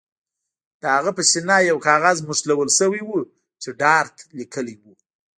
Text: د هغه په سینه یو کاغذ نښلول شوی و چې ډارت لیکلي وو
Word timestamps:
د 0.81 0.83
هغه 0.95 1.11
په 1.17 1.21
سینه 1.31 1.55
یو 1.69 1.77
کاغذ 1.87 2.17
نښلول 2.29 2.69
شوی 2.79 3.01
و 3.05 3.09
چې 3.61 3.69
ډارت 3.79 4.15
لیکلي 4.37 4.75
وو 4.81 4.93